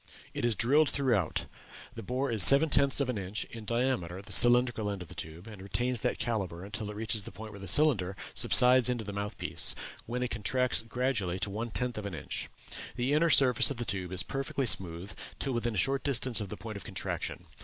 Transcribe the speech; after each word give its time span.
It 0.33 0.43
is 0.45 0.55
drilled 0.55 0.89
throughout; 0.89 1.45
the 1.93 2.01
bore 2.01 2.31
is 2.31 2.41
seven 2.41 2.69
tenths 2.71 2.99
of 2.99 3.07
an 3.07 3.19
inch 3.19 3.43
in 3.51 3.65
diameter 3.65 4.17
at 4.17 4.25
the 4.25 4.31
cylindrical 4.31 4.89
end 4.89 5.03
of 5.03 5.09
the 5.09 5.13
tube, 5.13 5.45
and 5.45 5.61
retains 5.61 5.99
that 5.99 6.17
calibre 6.17 6.65
until 6.65 6.89
it 6.89 6.95
reaches 6.95 7.21
the 7.21 7.31
point 7.31 7.51
where 7.51 7.59
the 7.59 7.67
cylinder 7.67 8.15
subsides 8.33 8.89
into 8.89 9.03
the 9.03 9.13
mouth 9.13 9.37
piece, 9.37 9.75
when 10.07 10.23
it 10.23 10.31
contracts 10.31 10.81
gradually 10.81 11.37
to 11.37 11.51
one 11.51 11.69
tenth 11.69 11.99
of 11.99 12.07
an 12.07 12.15
inch. 12.15 12.49
The 12.95 13.13
inner 13.13 13.29
surface 13.29 13.69
of 13.69 13.77
the 13.77 13.85
tube 13.85 14.11
is 14.11 14.23
perfectly 14.23 14.65
smooth 14.65 15.13
till 15.37 15.53
within 15.53 15.75
a 15.75 15.77
short 15.77 16.03
distance 16.03 16.41
of 16.41 16.49
the 16.49 16.57
point 16.57 16.77
of 16.77 16.83
contraction. 16.83 17.45